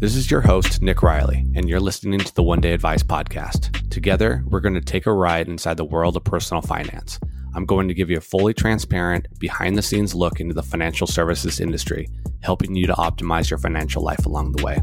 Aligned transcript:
This 0.00 0.16
is 0.16 0.30
your 0.30 0.40
host, 0.40 0.80
Nick 0.80 1.02
Riley, 1.02 1.44
and 1.54 1.68
you're 1.68 1.78
listening 1.78 2.20
to 2.20 2.34
the 2.34 2.42
One 2.42 2.62
Day 2.62 2.72
Advice 2.72 3.02
Podcast. 3.02 3.90
Together, 3.90 4.42
we're 4.46 4.60
going 4.60 4.72
to 4.72 4.80
take 4.80 5.04
a 5.04 5.12
ride 5.12 5.46
inside 5.46 5.76
the 5.76 5.84
world 5.84 6.16
of 6.16 6.24
personal 6.24 6.62
finance. 6.62 7.20
I'm 7.54 7.66
going 7.66 7.86
to 7.86 7.92
give 7.92 8.08
you 8.08 8.16
a 8.16 8.22
fully 8.22 8.54
transparent, 8.54 9.26
behind 9.38 9.76
the 9.76 9.82
scenes 9.82 10.14
look 10.14 10.40
into 10.40 10.54
the 10.54 10.62
financial 10.62 11.06
services 11.06 11.60
industry, 11.60 12.08
helping 12.40 12.74
you 12.74 12.86
to 12.86 12.94
optimize 12.94 13.50
your 13.50 13.58
financial 13.58 14.02
life 14.02 14.24
along 14.24 14.52
the 14.52 14.64
way. 14.64 14.78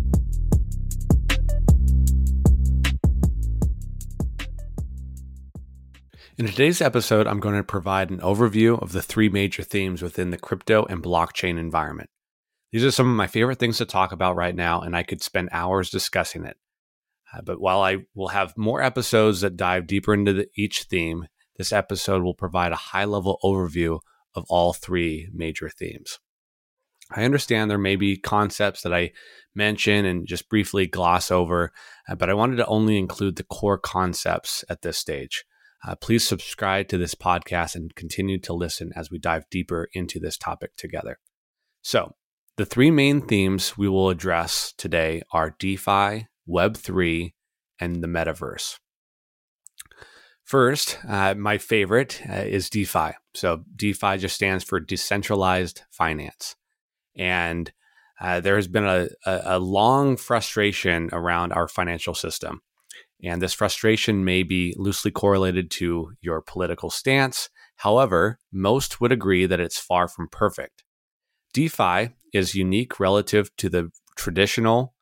In 6.37 6.45
today's 6.45 6.79
episode, 6.79 7.25
I'm 7.25 7.39
going 7.39 7.55
to 7.55 7.63
provide 7.63 8.11
an 8.11 8.19
overview 8.19 8.79
of 8.79 8.91
the 8.91 9.01
three 9.01 9.29
major 9.29 9.63
themes 9.63 10.03
within 10.03 10.29
the 10.29 10.37
crypto 10.37 10.85
and 10.85 11.01
blockchain 11.01 11.57
environment. 11.57 12.11
These 12.77 12.85
are 12.85 12.91
some 12.91 13.09
of 13.09 13.15
my 13.15 13.25
favorite 13.25 13.57
things 13.57 13.79
to 13.79 13.87
talk 13.87 14.11
about 14.11 14.35
right 14.35 14.53
now, 14.53 14.81
and 14.81 14.95
I 14.95 15.01
could 15.01 15.23
spend 15.23 15.49
hours 15.51 15.89
discussing 15.89 16.45
it. 16.45 16.57
Uh, 17.33 17.41
but 17.41 17.59
while 17.59 17.81
I 17.81 18.05
will 18.13 18.27
have 18.27 18.55
more 18.55 18.83
episodes 18.83 19.41
that 19.41 19.57
dive 19.57 19.87
deeper 19.87 20.13
into 20.13 20.31
the, 20.31 20.47
each 20.55 20.83
theme, 20.83 21.25
this 21.57 21.73
episode 21.73 22.21
will 22.21 22.35
provide 22.35 22.71
a 22.71 22.75
high 22.75 23.05
level 23.05 23.39
overview 23.43 23.97
of 24.35 24.45
all 24.47 24.73
three 24.73 25.27
major 25.33 25.69
themes. 25.69 26.19
I 27.09 27.23
understand 27.23 27.71
there 27.71 27.79
may 27.79 27.95
be 27.95 28.15
concepts 28.15 28.83
that 28.83 28.93
I 28.93 29.11
mention 29.55 30.05
and 30.05 30.27
just 30.27 30.47
briefly 30.47 30.85
gloss 30.85 31.31
over, 31.31 31.71
uh, 32.07 32.13
but 32.13 32.29
I 32.29 32.35
wanted 32.35 32.57
to 32.57 32.67
only 32.67 32.99
include 32.99 33.37
the 33.37 33.43
core 33.43 33.79
concepts 33.79 34.63
at 34.69 34.83
this 34.83 34.99
stage. 34.99 35.45
Uh, 35.83 35.95
please 35.95 36.27
subscribe 36.27 36.89
to 36.89 36.99
this 36.99 37.15
podcast 37.15 37.73
and 37.73 37.95
continue 37.95 38.39
to 38.41 38.53
listen 38.53 38.91
as 38.95 39.09
we 39.09 39.17
dive 39.17 39.49
deeper 39.49 39.89
into 39.93 40.19
this 40.19 40.37
topic 40.37 40.75
together. 40.75 41.17
So, 41.81 42.13
the 42.57 42.65
three 42.65 42.89
main 42.89 43.21
themes 43.21 43.77
we 43.77 43.87
will 43.87 44.09
address 44.09 44.73
today 44.77 45.21
are 45.31 45.55
DeFi, 45.59 46.27
Web3, 46.49 47.33
and 47.79 48.03
the 48.03 48.07
metaverse. 48.07 48.79
First, 50.43 50.97
uh, 51.07 51.35
my 51.35 51.59
favorite 51.59 52.21
uh, 52.27 52.33
is 52.33 52.69
DeFi. 52.69 53.11
So, 53.35 53.63
DeFi 53.75 54.17
just 54.17 54.35
stands 54.35 54.63
for 54.63 54.79
decentralized 54.79 55.83
finance. 55.91 56.55
And 57.15 57.71
uh, 58.19 58.39
there 58.39 58.55
has 58.55 58.67
been 58.67 58.85
a, 58.85 59.09
a, 59.25 59.41
a 59.43 59.59
long 59.59 60.17
frustration 60.17 61.09
around 61.11 61.51
our 61.53 61.67
financial 61.67 62.15
system. 62.15 62.61
And 63.23 63.41
this 63.41 63.53
frustration 63.53 64.25
may 64.25 64.41
be 64.43 64.73
loosely 64.77 65.11
correlated 65.11 65.69
to 65.71 66.13
your 66.21 66.41
political 66.41 66.89
stance. 66.89 67.49
However, 67.77 68.39
most 68.51 68.99
would 68.99 69.11
agree 69.11 69.45
that 69.45 69.59
it's 69.59 69.77
far 69.77 70.07
from 70.07 70.29
perfect. 70.31 70.83
DeFi 71.53 72.13
is 72.33 72.55
unique 72.55 72.99
relative 72.99 73.55
to 73.57 73.69
the 73.69 73.91
traditional 74.15 74.93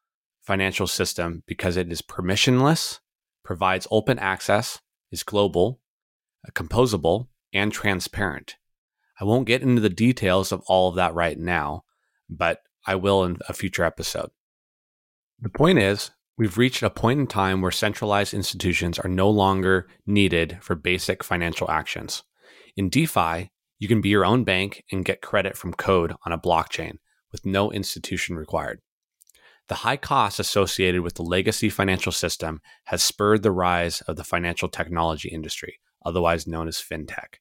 financial 0.42 0.88
system 0.88 1.44
because 1.48 1.78
it 1.78 1.92
is 1.92 2.02
permissionless, 2.02 3.00
provides 3.44 3.88
open 3.90 4.20
access, 4.20 4.80
is 5.12 5.24
global, 5.24 5.80
uh, 6.48 6.52
composable, 6.52 7.28
and 7.54 7.72
transparent. 7.72 8.56
I 9.20 9.24
won't 9.24 9.48
get 9.48 9.62
into 9.62 9.82
the 9.82 9.90
details 9.90 10.52
of 10.52 10.62
all 10.68 10.90
of 10.90 10.96
that 10.96 11.14
right 11.14 11.38
now, 11.38 11.84
but 12.30 12.62
I 12.86 12.96
will 12.96 13.24
in 13.24 13.38
a 13.48 13.54
future 13.54 13.84
episode. 13.84 14.30
The 15.40 15.50
point 15.50 15.80
is, 15.80 16.12
we've 16.38 16.58
reached 16.58 16.84
a 16.84 16.90
point 16.90 17.20
in 17.20 17.28
time 17.28 17.62
where 17.62 17.72
centralized 17.72 18.34
institutions 18.34 19.00
are 19.00 19.10
no 19.10 19.30
longer 19.30 19.88
needed 20.06 20.58
for 20.62 20.76
basic 20.76 21.24
financial 21.24 21.72
actions. 21.72 22.24
In 22.76 22.90
DeFi, 22.90 23.52
you 23.80 23.88
can 23.88 24.02
be 24.02 24.10
your 24.10 24.26
own 24.26 24.44
bank 24.44 24.84
and 24.92 25.06
get 25.06 25.22
credit 25.22 25.58
from 25.58 25.74
code 25.74 26.14
on 26.26 26.32
a 26.32 26.38
blockchain 26.38 26.98
with 27.36 27.46
no 27.46 27.70
institution 27.70 28.38
required. 28.38 28.80
The 29.68 29.76
high 29.76 29.98
costs 29.98 30.40
associated 30.40 31.02
with 31.02 31.16
the 31.16 31.24
legacy 31.24 31.70
financial 31.70 32.14
system 32.14 32.62
has 32.86 33.04
spurred 33.04 33.44
the 33.44 33.52
rise 33.52 34.00
of 34.02 34.16
the 34.16 34.24
financial 34.24 34.70
technology 34.70 35.28
industry, 35.28 35.80
otherwise 36.06 36.48
known 36.48 36.70
as 36.70 36.78
fintech. 36.78 37.40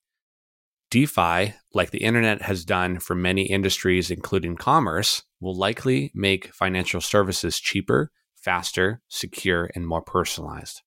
DeFi, 0.90 1.54
like 1.72 1.92
the 1.92 2.02
internet 2.02 2.42
has 2.42 2.64
done 2.64 2.98
for 2.98 3.14
many 3.14 3.42
industries, 3.42 4.10
including 4.10 4.56
commerce, 4.56 5.22
will 5.40 5.56
likely 5.56 6.10
make 6.12 6.52
financial 6.52 7.00
services 7.00 7.60
cheaper, 7.60 8.10
faster, 8.34 9.00
secure, 9.08 9.70
and 9.76 9.86
more 9.86 10.02
personalized. 10.02 10.82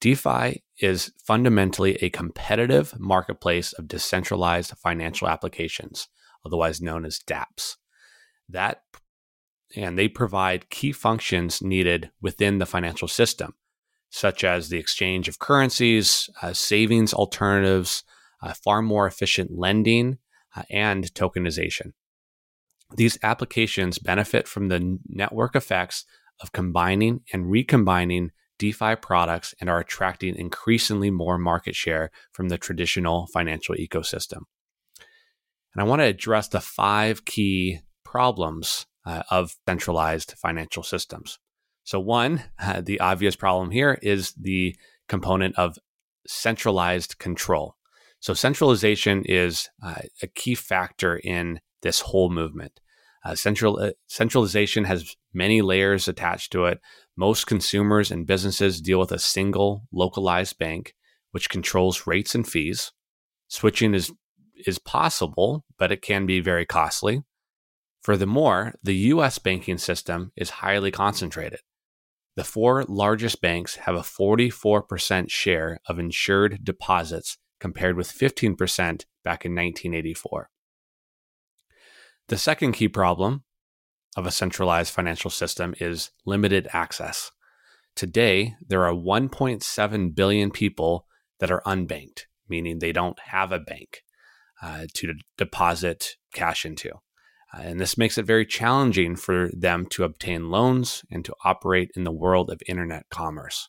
DeFi 0.00 0.64
is 0.80 1.12
fundamentally 1.24 1.94
a 1.96 2.10
competitive 2.10 2.98
marketplace 2.98 3.72
of 3.74 3.86
decentralized 3.86 4.72
financial 4.82 5.28
applications, 5.28 6.08
otherwise 6.44 6.80
known 6.80 7.04
as 7.04 7.20
dApps 7.20 7.76
that 8.48 8.82
and 9.76 9.98
they 9.98 10.08
provide 10.08 10.70
key 10.70 10.92
functions 10.92 11.62
needed 11.62 12.10
within 12.20 12.58
the 12.58 12.66
financial 12.66 13.08
system, 13.08 13.54
such 14.10 14.44
as 14.44 14.68
the 14.68 14.78
exchange 14.78 15.28
of 15.28 15.38
currencies, 15.38 16.30
uh, 16.42 16.52
savings 16.52 17.12
alternatives, 17.12 18.04
uh, 18.42 18.52
far 18.52 18.82
more 18.82 19.06
efficient 19.06 19.50
lending, 19.52 20.18
uh, 20.54 20.62
and 20.70 21.12
tokenization. 21.14 21.92
These 22.96 23.18
applications 23.22 23.98
benefit 23.98 24.46
from 24.46 24.68
the 24.68 24.98
network 25.08 25.56
effects 25.56 26.04
of 26.40 26.52
combining 26.52 27.20
and 27.32 27.50
recombining 27.50 28.30
DeFi 28.58 28.96
products 28.96 29.54
and 29.60 29.68
are 29.68 29.80
attracting 29.80 30.36
increasingly 30.36 31.10
more 31.10 31.38
market 31.38 31.74
share 31.74 32.10
from 32.32 32.48
the 32.48 32.58
traditional 32.58 33.26
financial 33.32 33.74
ecosystem. 33.74 34.42
And 35.74 35.82
I 35.82 35.84
want 35.84 36.00
to 36.00 36.06
address 36.06 36.48
the 36.48 36.60
five 36.60 37.24
key 37.24 37.80
problems 38.14 38.86
uh, 39.04 39.24
of 39.28 39.56
centralized 39.68 40.34
financial 40.40 40.84
systems. 40.84 41.40
So, 41.82 41.98
one, 41.98 42.44
uh, 42.62 42.80
the 42.80 43.00
obvious 43.00 43.34
problem 43.34 43.72
here 43.72 43.98
is 44.02 44.32
the 44.40 44.76
component 45.08 45.58
of 45.58 45.78
centralized 46.24 47.18
control. 47.18 47.74
So, 48.20 48.32
centralization 48.32 49.24
is 49.24 49.68
uh, 49.82 50.02
a 50.22 50.28
key 50.28 50.54
factor 50.54 51.16
in 51.16 51.58
this 51.82 52.00
whole 52.00 52.30
movement. 52.30 52.80
Uh, 53.24 53.34
central 53.34 53.80
uh, 53.80 53.90
centralization 54.06 54.84
has 54.84 55.16
many 55.32 55.60
layers 55.60 56.06
attached 56.06 56.52
to 56.52 56.66
it. 56.66 56.78
Most 57.16 57.48
consumers 57.48 58.12
and 58.12 58.28
businesses 58.28 58.80
deal 58.80 59.00
with 59.00 59.10
a 59.10 59.18
single 59.18 59.88
localized 59.92 60.56
bank, 60.56 60.94
which 61.32 61.50
controls 61.50 62.06
rates 62.06 62.34
and 62.34 62.46
fees. 62.46 62.92
Switching 63.48 63.92
is 63.92 64.12
is 64.66 64.78
possible, 64.78 65.64
but 65.78 65.90
it 65.90 66.00
can 66.00 66.26
be 66.26 66.38
very 66.40 66.64
costly. 66.64 67.24
Furthermore, 68.04 68.74
the 68.82 68.94
US 69.14 69.38
banking 69.38 69.78
system 69.78 70.30
is 70.36 70.60
highly 70.60 70.90
concentrated. 70.90 71.60
The 72.36 72.44
four 72.44 72.84
largest 72.84 73.40
banks 73.40 73.76
have 73.76 73.94
a 73.94 74.00
44% 74.00 75.30
share 75.30 75.78
of 75.88 75.98
insured 75.98 76.62
deposits 76.62 77.38
compared 77.58 77.96
with 77.96 78.12
15% 78.12 78.58
back 79.24 79.46
in 79.46 79.52
1984. 79.52 80.50
The 82.28 82.36
second 82.36 82.72
key 82.72 82.88
problem 82.88 83.44
of 84.18 84.26
a 84.26 84.30
centralized 84.30 84.92
financial 84.92 85.30
system 85.30 85.74
is 85.80 86.10
limited 86.26 86.68
access. 86.74 87.30
Today, 87.96 88.54
there 88.68 88.84
are 88.84 88.92
1.7 88.92 90.14
billion 90.14 90.50
people 90.50 91.06
that 91.40 91.50
are 91.50 91.62
unbanked, 91.64 92.24
meaning 92.50 92.80
they 92.80 92.92
don't 92.92 93.18
have 93.26 93.50
a 93.50 93.58
bank 93.58 94.02
uh, 94.62 94.84
to 94.92 95.14
deposit 95.38 96.16
cash 96.34 96.66
into. 96.66 96.90
Uh, 97.54 97.60
and 97.62 97.80
this 97.80 97.98
makes 97.98 98.18
it 98.18 98.24
very 98.24 98.46
challenging 98.46 99.16
for 99.16 99.50
them 99.52 99.86
to 99.86 100.04
obtain 100.04 100.50
loans 100.50 101.04
and 101.10 101.24
to 101.24 101.34
operate 101.44 101.90
in 101.94 102.04
the 102.04 102.12
world 102.12 102.50
of 102.50 102.60
internet 102.66 103.06
commerce. 103.10 103.68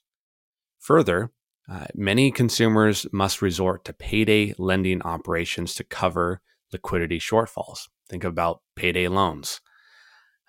Further, 0.80 1.32
uh, 1.70 1.86
many 1.94 2.32
consumers 2.32 3.06
must 3.12 3.42
resort 3.42 3.86
to 3.86 3.94
payday 3.94 4.54
lending 4.58 5.02
operations 5.02 5.76
to 5.76 5.84
cover 5.84 6.42
liquidity 6.72 7.20
shortfalls. 7.20 7.88
Think 8.10 8.24
about 8.24 8.62
payday 8.76 9.08
loans, 9.08 9.62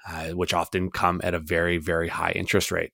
uh, 0.09 0.29
which 0.31 0.55
often 0.55 0.91
come 0.91 1.21
at 1.25 1.35
a 1.35 1.38
very, 1.41 1.79
very 1.79 2.09
high 2.09 2.33
interest 2.33 2.71
rate. 2.71 2.93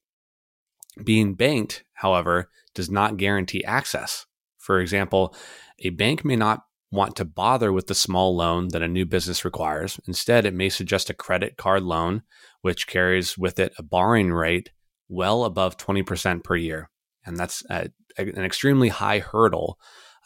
Being 1.03 1.35
banked, 1.35 1.85
however, 1.95 2.51
does 2.75 2.91
not 2.91 3.17
guarantee 3.17 3.65
access. 3.65 4.27
For 4.59 4.81
example, 4.81 5.35
a 5.81 5.91
bank 5.91 6.25
may 6.25 6.37
not 6.37 6.63
want 6.93 7.17
to 7.17 7.25
bother 7.25 7.73
with 7.73 7.87
the 7.87 7.95
small 7.95 8.37
loan 8.37 8.69
that 8.69 8.83
a 8.83 8.89
new 8.89 9.07
business 9.07 9.45
requires. 9.45 9.99
Instead, 10.07 10.45
it 10.45 10.55
may 10.55 10.69
suggest 10.69 11.11
a 11.11 11.15
credit 11.15 11.57
card 11.57 11.83
loan, 11.83 12.23
which 12.61 12.87
carries 12.87 13.39
with 13.39 13.59
it 13.59 13.73
a 13.79 13.83
borrowing 13.83 14.31
rate 14.31 14.71
well 15.09 15.45
above 15.45 15.79
20% 15.79 16.45
per 16.45 16.55
year. 16.55 16.91
And 17.25 17.37
that's 17.37 17.65
a, 17.71 17.89
an 18.19 18.45
extremely 18.45 18.91
high 18.91 19.21
hurdle 19.21 19.79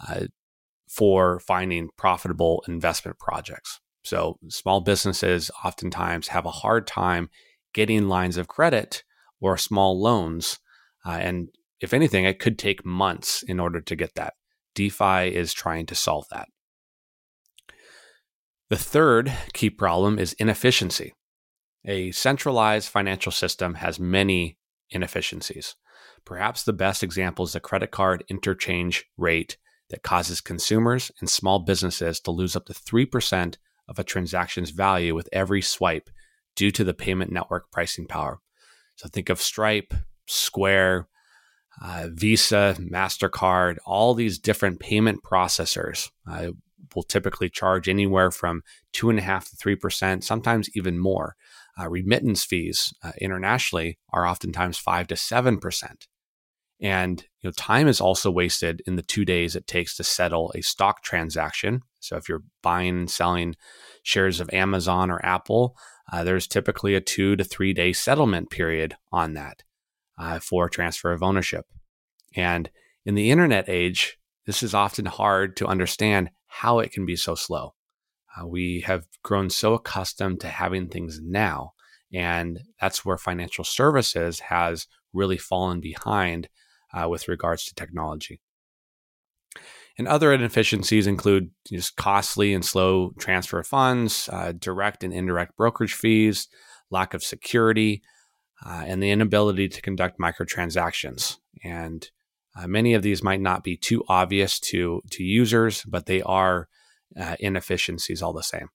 uh, 0.06 0.26
for 0.88 1.38
finding 1.38 1.88
profitable 1.96 2.64
investment 2.66 3.18
projects. 3.18 3.80
So, 4.04 4.38
small 4.48 4.80
businesses 4.80 5.50
oftentimes 5.64 6.28
have 6.28 6.46
a 6.46 6.50
hard 6.50 6.86
time 6.86 7.28
getting 7.74 8.08
lines 8.08 8.36
of 8.36 8.48
credit 8.48 9.04
or 9.40 9.56
small 9.56 10.00
loans. 10.00 10.58
Uh, 11.04 11.18
and 11.20 11.48
if 11.80 11.92
anything, 11.92 12.24
it 12.24 12.38
could 12.38 12.58
take 12.58 12.84
months 12.84 13.42
in 13.42 13.60
order 13.60 13.80
to 13.80 13.96
get 13.96 14.14
that. 14.14 14.34
DeFi 14.74 15.34
is 15.34 15.52
trying 15.52 15.86
to 15.86 15.94
solve 15.94 16.26
that. 16.30 16.48
The 18.68 18.76
third 18.76 19.32
key 19.52 19.70
problem 19.70 20.18
is 20.18 20.32
inefficiency. 20.34 21.14
A 21.84 22.10
centralized 22.10 22.88
financial 22.88 23.30
system 23.30 23.74
has 23.74 24.00
many 24.00 24.58
inefficiencies. 24.90 25.76
Perhaps 26.24 26.64
the 26.64 26.72
best 26.72 27.04
example 27.04 27.44
is 27.44 27.52
the 27.52 27.60
credit 27.60 27.92
card 27.92 28.24
interchange 28.28 29.04
rate 29.16 29.56
that 29.90 30.02
causes 30.02 30.40
consumers 30.40 31.12
and 31.20 31.30
small 31.30 31.60
businesses 31.60 32.18
to 32.20 32.32
lose 32.32 32.56
up 32.56 32.66
to 32.66 32.72
3% 32.72 33.56
of 33.88 34.00
a 34.00 34.04
transaction's 34.04 34.70
value 34.70 35.14
with 35.14 35.28
every 35.32 35.62
swipe 35.62 36.10
due 36.56 36.72
to 36.72 36.82
the 36.82 36.94
payment 36.94 37.30
network 37.30 37.70
pricing 37.70 38.06
power. 38.06 38.40
So 38.96 39.08
think 39.08 39.28
of 39.28 39.40
Stripe, 39.40 39.94
Square, 40.26 41.06
uh, 41.80 42.08
Visa, 42.10 42.74
MasterCard, 42.80 43.76
all 43.86 44.14
these 44.14 44.40
different 44.40 44.80
payment 44.80 45.22
processors 45.22 46.10
uh, 46.28 46.48
will 46.94 47.02
typically 47.02 47.48
charge 47.48 47.88
anywhere 47.88 48.30
from 48.30 48.62
2.5 48.92 49.50
to 49.50 49.56
3%, 49.56 50.22
sometimes 50.22 50.70
even 50.74 50.98
more. 50.98 51.36
Uh, 51.78 51.88
remittance 51.88 52.44
fees 52.44 52.94
uh, 53.02 53.12
internationally 53.20 53.98
are 54.12 54.26
oftentimes 54.26 54.78
5 54.78 55.08
to 55.08 55.14
7%. 55.14 56.06
And 56.80 57.22
you 57.40 57.48
know, 57.48 57.52
time 57.52 57.88
is 57.88 58.00
also 58.00 58.30
wasted 58.30 58.82
in 58.86 58.96
the 58.96 59.02
two 59.02 59.24
days 59.24 59.56
it 59.56 59.66
takes 59.66 59.96
to 59.96 60.04
settle 60.04 60.52
a 60.54 60.62
stock 60.62 61.02
transaction. 61.02 61.82
So 62.00 62.16
if 62.16 62.28
you're 62.28 62.42
buying 62.62 62.98
and 62.98 63.10
selling 63.10 63.56
shares 64.02 64.40
of 64.40 64.50
Amazon 64.52 65.10
or 65.10 65.24
Apple, 65.24 65.76
uh, 66.12 66.22
there's 66.22 66.46
typically 66.46 66.94
a 66.94 67.00
two 67.00 67.34
to 67.36 67.44
three 67.44 67.72
day 67.72 67.92
settlement 67.92 68.50
period 68.50 68.96
on 69.10 69.34
that 69.34 69.62
uh, 70.18 70.38
for 70.38 70.68
transfer 70.68 71.12
of 71.12 71.22
ownership. 71.22 71.66
And 72.34 72.70
in 73.04 73.14
the 73.14 73.30
internet 73.30 73.68
age, 73.68 74.18
this 74.44 74.62
is 74.62 74.74
often 74.74 75.06
hard 75.06 75.56
to 75.56 75.66
understand 75.66 76.30
how 76.60 76.78
it 76.78 76.90
can 76.90 77.04
be 77.04 77.16
so 77.16 77.34
slow. 77.34 77.74
Uh, 78.36 78.46
we 78.46 78.80
have 78.80 79.06
grown 79.22 79.50
so 79.50 79.74
accustomed 79.74 80.40
to 80.40 80.48
having 80.48 80.88
things 80.88 81.20
now, 81.22 81.72
and 82.12 82.60
that's 82.80 83.04
where 83.04 83.18
financial 83.18 83.64
services 83.64 84.40
has 84.40 84.86
really 85.12 85.36
fallen 85.36 85.80
behind 85.80 86.48
uh, 86.94 87.08
with 87.08 87.28
regards 87.28 87.64
to 87.64 87.74
technology. 87.74 88.40
And 89.98 90.08
other 90.08 90.32
inefficiencies 90.32 91.06
include 91.06 91.50
just 91.68 91.96
costly 91.96 92.54
and 92.54 92.64
slow 92.64 93.12
transfer 93.18 93.58
of 93.58 93.66
funds, 93.66 94.28
uh, 94.32 94.52
direct 94.52 95.04
and 95.04 95.12
indirect 95.12 95.56
brokerage 95.56 95.94
fees, 95.94 96.48
lack 96.90 97.14
of 97.14 97.22
security, 97.22 98.02
uh, 98.64 98.84
and 98.86 99.02
the 99.02 99.10
inability 99.10 99.68
to 99.68 99.82
conduct 99.82 100.18
microtransactions. 100.18 101.36
And 101.64 102.10
uh, 102.56 102.66
many 102.66 102.94
of 102.94 103.02
these 103.02 103.22
might 103.22 103.40
not 103.40 103.62
be 103.62 103.76
too 103.76 104.04
obvious 104.08 104.58
to, 104.58 105.02
to 105.10 105.22
users, 105.22 105.84
but 105.84 106.06
they 106.06 106.22
are 106.22 106.68
uh, 107.18 107.36
inefficiencies 107.38 108.22
all 108.22 108.32
the 108.32 108.42
same. 108.42 108.68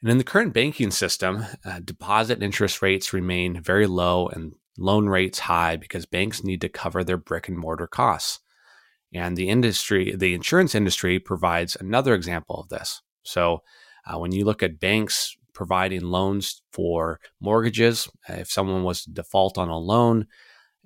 And 0.00 0.10
in 0.10 0.18
the 0.18 0.24
current 0.24 0.54
banking 0.54 0.92
system, 0.92 1.44
uh, 1.64 1.80
deposit 1.80 2.42
interest 2.42 2.82
rates 2.82 3.12
remain 3.12 3.60
very 3.60 3.86
low 3.86 4.28
and 4.28 4.52
loan 4.78 5.08
rates 5.08 5.40
high 5.40 5.76
because 5.76 6.06
banks 6.06 6.44
need 6.44 6.60
to 6.60 6.68
cover 6.68 7.02
their 7.02 7.16
brick 7.16 7.48
and 7.48 7.58
mortar 7.58 7.88
costs. 7.88 8.38
And 9.12 9.36
the 9.36 9.48
industry, 9.48 10.14
the 10.14 10.34
insurance 10.34 10.74
industry 10.74 11.18
provides 11.18 11.76
another 11.76 12.14
example 12.14 12.60
of 12.60 12.68
this. 12.68 13.02
So 13.24 13.62
uh, 14.06 14.18
when 14.18 14.32
you 14.32 14.44
look 14.44 14.62
at 14.62 14.78
banks 14.78 15.36
providing 15.52 16.02
loans 16.02 16.62
for 16.70 17.18
mortgages, 17.40 18.08
if 18.28 18.50
someone 18.50 18.84
was 18.84 19.02
to 19.02 19.10
default 19.10 19.58
on 19.58 19.68
a 19.68 19.78
loan 19.78 20.26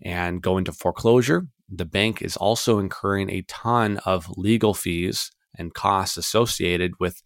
and 0.05 0.43
go 0.43 0.59
into 0.59 0.73
foreclosure, 0.73 1.47
the 1.69 1.85
bank 1.85 2.21
is 2.23 2.37
also 2.37 2.79
incurring 2.79 3.31
a 3.31 3.43
ton 3.43 3.99
of 4.05 4.29
legal 4.37 4.75
fees 4.75 5.31
and 5.57 5.75
costs 5.75 6.17
associated 6.17 6.93
with 7.01 7.23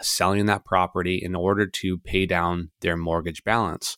selling 0.00 0.46
that 0.46 0.64
property 0.64 1.20
in 1.22 1.34
order 1.34 1.66
to 1.66 1.98
pay 1.98 2.26
down 2.26 2.70
their 2.80 2.96
mortgage 2.96 3.44
balance. 3.44 3.96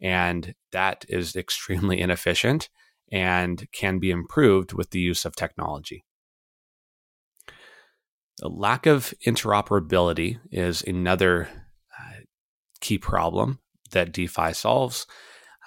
And 0.00 0.54
that 0.72 1.04
is 1.08 1.36
extremely 1.36 2.00
inefficient 2.00 2.68
and 3.10 3.66
can 3.72 3.98
be 3.98 4.10
improved 4.10 4.72
with 4.72 4.90
the 4.90 5.00
use 5.00 5.24
of 5.24 5.36
technology. 5.36 6.04
The 8.38 8.48
lack 8.48 8.86
of 8.86 9.12
interoperability 9.26 10.38
is 10.50 10.82
another 10.82 11.48
uh, 11.98 12.20
key 12.80 12.98
problem 12.98 13.58
that 13.90 14.12
DeFi 14.12 14.54
solves. 14.54 15.06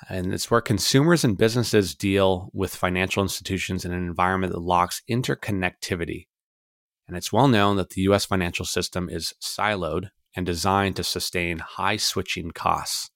And 0.09 0.33
it's 0.33 0.51
where 0.51 0.61
consumers 0.61 1.23
and 1.23 1.37
businesses 1.37 1.95
deal 1.95 2.49
with 2.53 2.75
financial 2.75 3.23
institutions 3.23 3.85
in 3.85 3.91
an 3.91 4.05
environment 4.05 4.53
that 4.53 4.59
locks 4.59 5.01
interconnectivity. 5.09 6.27
And 7.07 7.15
it's 7.15 7.31
well 7.31 7.47
known 7.47 7.77
that 7.77 7.91
the 7.91 8.01
US 8.01 8.25
financial 8.25 8.65
system 8.65 9.09
is 9.09 9.33
siloed 9.41 10.09
and 10.35 10.45
designed 10.45 10.97
to 10.97 11.03
sustain 11.03 11.59
high 11.59 11.97
switching 11.97 12.51
costs. 12.51 13.09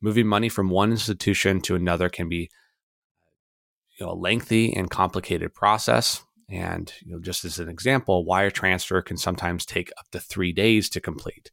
Moving 0.00 0.26
money 0.26 0.48
from 0.48 0.68
one 0.68 0.90
institution 0.90 1.60
to 1.62 1.74
another 1.74 2.08
can 2.08 2.28
be 2.28 2.50
you 3.98 4.04
know, 4.04 4.12
a 4.12 4.14
lengthy 4.14 4.74
and 4.74 4.90
complicated 4.90 5.54
process. 5.54 6.22
And 6.50 6.92
you 7.02 7.12
know, 7.12 7.20
just 7.20 7.44
as 7.44 7.58
an 7.58 7.70
example, 7.70 8.24
wire 8.24 8.50
transfer 8.50 9.00
can 9.00 9.16
sometimes 9.16 9.64
take 9.64 9.90
up 9.98 10.10
to 10.10 10.20
three 10.20 10.52
days 10.52 10.90
to 10.90 11.00
complete. 11.00 11.50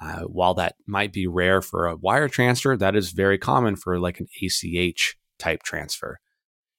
Uh, 0.00 0.22
while 0.22 0.54
that 0.54 0.74
might 0.86 1.12
be 1.12 1.26
rare 1.26 1.60
for 1.60 1.86
a 1.86 1.96
wire 1.96 2.28
transfer, 2.28 2.76
that 2.76 2.96
is 2.96 3.10
very 3.10 3.38
common 3.38 3.76
for 3.76 3.98
like 3.98 4.20
an 4.20 4.26
ACH 4.42 5.16
type 5.38 5.62
transfer. 5.62 6.18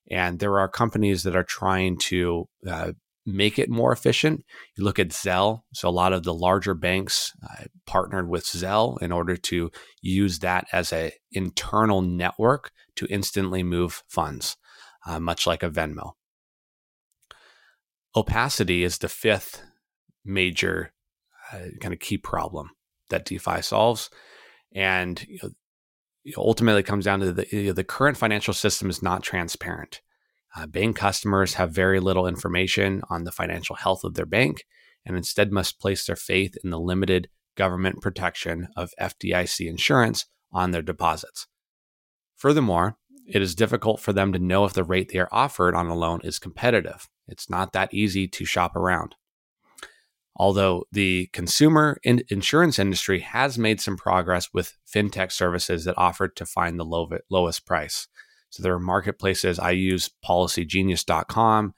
And 0.09 0.39
there 0.39 0.59
are 0.59 0.67
companies 0.67 1.23
that 1.23 1.35
are 1.35 1.43
trying 1.43 1.97
to 1.97 2.47
uh, 2.67 2.93
make 3.25 3.57
it 3.57 3.69
more 3.69 3.91
efficient. 3.91 4.43
You 4.75 4.83
look 4.83 4.99
at 4.99 5.09
Zelle. 5.09 5.61
So 5.73 5.87
a 5.87 5.91
lot 5.91 6.13
of 6.13 6.23
the 6.23 6.33
larger 6.33 6.73
banks 6.73 7.31
uh, 7.43 7.65
partnered 7.85 8.27
with 8.27 8.43
Zelle 8.45 9.01
in 9.01 9.11
order 9.11 9.37
to 9.37 9.71
use 10.01 10.39
that 10.39 10.67
as 10.73 10.91
an 10.91 11.11
internal 11.31 12.01
network 12.01 12.71
to 12.95 13.07
instantly 13.09 13.63
move 13.63 14.03
funds, 14.07 14.57
uh, 15.05 15.19
much 15.19 15.47
like 15.47 15.63
a 15.63 15.69
Venmo. 15.69 16.13
Opacity 18.15 18.83
is 18.83 18.97
the 18.99 19.09
fifth 19.09 19.63
major 20.25 20.93
uh, 21.51 21.69
kind 21.81 21.93
of 21.93 21.99
key 21.99 22.17
problem 22.17 22.71
that 23.13 23.25
DeFi 23.25 23.61
solves. 23.61 24.09
And 24.75 25.23
you 25.27 25.39
know, 25.41 25.49
ultimately 26.37 26.83
comes 26.83 27.05
down 27.05 27.19
to 27.19 27.31
the, 27.31 27.47
you 27.51 27.67
know, 27.67 27.73
the 27.73 27.83
current 27.83 28.17
financial 28.17 28.53
system 28.53 28.89
is 28.89 29.01
not 29.01 29.23
transparent. 29.23 30.01
Uh, 30.55 30.67
bank 30.67 30.95
customers 30.95 31.55
have 31.55 31.71
very 31.71 31.99
little 31.99 32.27
information 32.27 33.01
on 33.09 33.23
the 33.23 33.31
financial 33.31 33.75
health 33.75 34.03
of 34.03 34.13
their 34.13 34.25
bank 34.25 34.65
and 35.05 35.17
instead 35.17 35.51
must 35.51 35.79
place 35.79 36.05
their 36.05 36.15
faith 36.15 36.55
in 36.63 36.69
the 36.69 36.79
limited 36.79 37.27
government 37.55 38.01
protection 38.01 38.67
of 38.75 38.93
FDIC 38.99 39.67
insurance 39.67 40.25
on 40.51 40.71
their 40.71 40.81
deposits. 40.81 41.47
Furthermore, 42.35 42.97
it 43.27 43.41
is 43.41 43.55
difficult 43.55 43.99
for 43.99 44.13
them 44.13 44.33
to 44.33 44.39
know 44.39 44.65
if 44.65 44.73
the 44.73 44.83
rate 44.83 45.11
they 45.11 45.19
are 45.19 45.29
offered 45.31 45.75
on 45.75 45.87
a 45.87 45.95
loan 45.95 46.21
is 46.23 46.39
competitive. 46.39 47.07
It's 47.27 47.49
not 47.49 47.73
that 47.73 47.93
easy 47.93 48.27
to 48.27 48.45
shop 48.45 48.75
around. 48.75 49.15
Although 50.35 50.85
the 50.91 51.29
consumer 51.31 51.99
in- 52.03 52.23
insurance 52.29 52.79
industry 52.79 53.19
has 53.19 53.57
made 53.57 53.79
some 53.79 53.97
progress 53.97 54.49
with 54.53 54.73
fintech 54.91 55.31
services 55.31 55.85
that 55.85 55.97
offer 55.97 56.27
to 56.27 56.45
find 56.45 56.79
the 56.79 56.85
low- 56.85 57.09
lowest 57.29 57.65
price. 57.65 58.07
So 58.49 58.63
there 58.63 58.73
are 58.73 58.79
marketplaces. 58.79 59.59
I 59.59 59.71
use 59.71 60.09
policygenius.com 60.25 61.73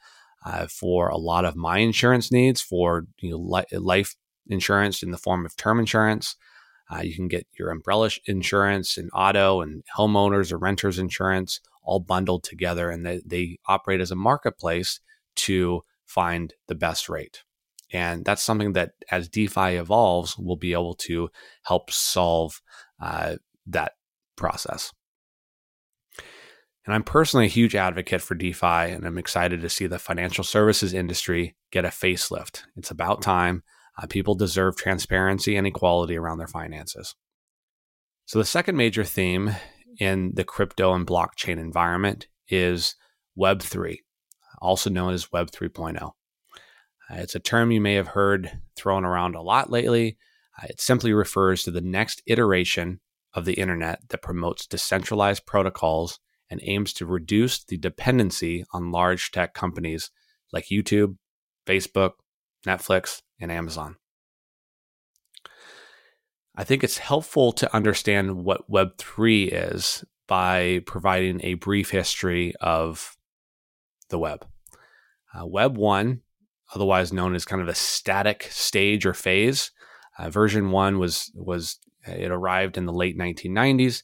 uh, 0.46 0.68
for 0.68 1.10
a 1.10 1.18
lot 1.18 1.46
of 1.46 1.56
my 1.56 1.80
insurance 1.80 2.32
needs 2.32 2.62
for 2.62 3.08
you 3.20 3.32
know, 3.32 3.38
li- 3.38 3.78
life 3.78 4.16
insurance 4.48 5.02
in 5.02 5.12
the 5.12 5.18
form 5.18 5.46
of 5.46 5.56
term 5.56 5.80
insurance. 5.80 6.36
Uh, 6.90 7.02
you 7.02 7.16
can 7.16 7.28
get 7.28 7.48
your 7.58 7.72
umbrella 7.72 8.10
insurance 8.28 8.98
and 8.98 9.10
auto 9.14 9.62
and 9.62 9.84
homeowners 9.98 10.52
or 10.52 10.58
renters 10.58 11.00
insurance 11.00 11.60
all 11.84 12.00
bundled 12.00 12.44
together, 12.44 12.90
and 12.90 13.06
they, 13.06 13.22
they 13.26 13.58
operate 13.68 14.02
as 14.02 14.12
a 14.12 14.16
marketplace 14.16 15.00
to 15.36 15.82
find 16.06 16.54
the 16.68 16.76
best 16.76 17.10
rate. 17.10 17.44
And 17.92 18.26
that's 18.26 18.42
something 18.42 18.74
that 18.74 18.94
as 19.12 19.30
DeFi 19.30 19.76
evolves, 19.76 20.38
we'll 20.38 20.56
be 20.56 20.74
able 20.74 20.96
to 20.96 21.30
help 21.64 21.92
solve 21.92 22.62
uh, 23.02 23.36
that 23.68 23.94
process. 24.36 24.92
And 26.86 26.94
I'm 26.94 27.04
personally 27.04 27.46
a 27.46 27.50
huge 27.50 27.76
advocate 27.76 28.22
for 28.22 28.36
DeFi, 28.36 28.66
and 28.66 29.06
I'm 29.06 29.18
excited 29.18 29.62
to 29.62 29.70
see 29.70 29.88
the 29.88 29.98
financial 29.98 30.44
services 30.44 30.94
industry 30.94 31.56
get 31.72 31.86
a 31.86 31.90
facelift. 31.90 32.62
It's 32.76 32.92
about 32.92 33.22
time. 33.22 33.64
Uh, 33.98 34.08
people 34.08 34.36
deserve 34.36 34.76
transparency 34.76 35.56
and 35.56 35.66
equality 35.66 36.16
around 36.16 36.38
their 36.38 36.48
finances. 36.48 37.16
So, 38.26 38.40
the 38.40 38.46
second 38.46 38.76
major 38.76 39.04
theme 39.04 39.56
in 40.00 40.34
the 40.36 40.44
crypto 40.44 40.94
and 40.94 41.08
blockchain 41.08 41.58
environment 41.58 42.28
is 42.50 42.96
Web3, 43.38 44.00
also 44.62 44.90
known 44.90 45.14
as 45.14 45.32
Web 45.32 45.50
3.0. 45.52 46.12
Uh, 47.10 47.16
it's 47.18 47.36
a 47.36 47.40
term 47.40 47.72
you 47.72 47.82
may 47.82 47.94
have 47.94 48.10
heard 48.10 48.60
thrown 48.76 49.06
around 49.06 49.36
a 49.36 49.42
lot 49.42 49.70
lately. 49.70 50.18
Uh, 50.62 50.68
it 50.70 50.82
simply 50.82 51.14
refers 51.14 51.64
to 51.64 51.72
the 51.72 51.82
next 51.82 52.22
iteration 52.26 53.00
of 53.34 53.46
the 53.46 53.54
internet 53.54 54.00
that 54.10 54.22
promotes 54.22 54.66
decentralized 54.66 55.46
protocols 55.46 56.20
and 56.50 56.62
aims 56.64 56.94
to 56.94 57.06
reduce 57.06 57.64
the 57.64 57.78
dependency 57.78 58.64
on 58.72 58.92
large 58.92 59.32
tech 59.32 59.54
companies 59.54 60.12
like 60.54 60.68
YouTube, 60.72 61.18
Facebook, 61.66 62.12
Netflix, 62.66 63.22
and 63.40 63.52
Amazon. 63.52 63.98
I 66.56 66.64
think 66.64 66.84
it's 66.84 67.00
helpful 67.00 67.52
to 67.54 67.76
understand 67.76 68.44
what 68.46 68.70
Web3 68.72 69.50
is 69.52 70.06
by 70.28 70.82
providing 70.86 71.42
a 71.44 71.56
brief 71.56 71.92
history 71.92 72.54
of 72.62 73.18
the 74.10 74.18
web. 74.18 74.48
Uh, 75.34 75.46
web 75.46 75.78
1, 75.78 76.22
otherwise 76.74 77.14
known 77.14 77.36
as 77.36 77.46
kind 77.46 77.62
of 77.62 77.68
a 77.68 77.76
static 77.76 78.48
stage 78.52 79.06
or 79.06 79.14
phase, 79.14 79.72
uh, 80.18 80.30
version 80.30 80.72
1 80.72 81.00
was 81.00 81.32
was 81.36 81.80
it 82.08 82.32
arrived 82.32 82.78
in 82.78 82.86
the 82.86 82.94
late 82.94 83.18
1990s, 83.18 84.04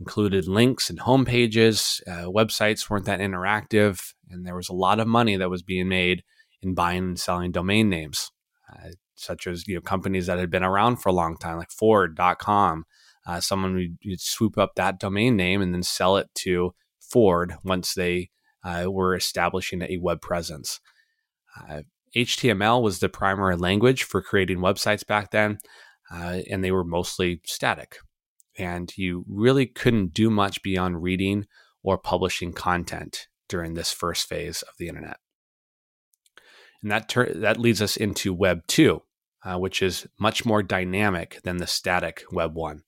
included 0.00 0.48
links 0.48 0.90
and 0.90 1.00
home 1.00 1.24
pages. 1.24 2.00
Uh, 2.06 2.24
websites 2.24 2.88
weren't 2.88 3.06
that 3.06 3.20
interactive, 3.20 4.12
and 4.30 4.46
there 4.46 4.56
was 4.56 4.68
a 4.68 4.74
lot 4.74 5.00
of 5.00 5.06
money 5.06 5.36
that 5.36 5.50
was 5.50 5.62
being 5.62 5.88
made 5.88 6.22
in 6.62 6.74
buying 6.74 7.04
and 7.04 7.18
selling 7.18 7.52
domain 7.52 7.88
names. 7.88 8.30
Uh, 8.70 8.90
such 9.14 9.46
as 9.46 9.66
you 9.66 9.74
know 9.74 9.80
companies 9.80 10.26
that 10.26 10.38
had 10.38 10.50
been 10.50 10.62
around 10.62 10.96
for 10.96 11.08
a 11.08 11.14
long 11.14 11.36
time, 11.36 11.58
like 11.58 11.70
Ford.com. 11.70 12.84
Uh, 13.26 13.40
someone 13.40 13.96
would 14.04 14.20
swoop 14.20 14.56
up 14.56 14.74
that 14.74 14.98
domain 14.98 15.36
name 15.36 15.60
and 15.60 15.74
then 15.74 15.82
sell 15.82 16.16
it 16.16 16.28
to 16.34 16.74
Ford 16.98 17.56
once 17.62 17.92
they 17.94 18.30
uh, 18.64 18.86
were 18.88 19.14
establishing 19.14 19.82
a 19.82 19.98
web 19.98 20.20
presence. 20.20 20.80
HTML 22.16 22.78
uh, 22.78 22.80
was 22.80 22.98
the 22.98 23.08
primary 23.08 23.56
language 23.56 24.04
for 24.04 24.22
creating 24.22 24.58
websites 24.58 25.06
back 25.06 25.30
then, 25.30 25.58
uh, 26.12 26.40
and 26.50 26.62
they 26.62 26.72
were 26.72 26.84
mostly 26.84 27.40
static. 27.44 27.98
And 28.58 28.92
you 28.96 29.24
really 29.28 29.66
couldn't 29.66 30.14
do 30.14 30.30
much 30.30 30.62
beyond 30.62 31.02
reading 31.02 31.46
or 31.82 31.96
publishing 31.96 32.52
content 32.52 33.28
during 33.48 33.74
this 33.74 33.92
first 33.92 34.28
phase 34.28 34.62
of 34.62 34.74
the 34.78 34.88
internet. 34.88 35.18
And 36.82 36.90
that, 36.90 37.08
ter- 37.08 37.32
that 37.34 37.58
leads 37.58 37.82
us 37.82 37.96
into 37.96 38.32
Web 38.32 38.66
2, 38.66 39.02
uh, 39.44 39.58
which 39.58 39.82
is 39.82 40.06
much 40.18 40.44
more 40.44 40.62
dynamic 40.62 41.40
than 41.44 41.58
the 41.58 41.66
static 41.66 42.24
Web 42.30 42.54
1. 42.54 42.82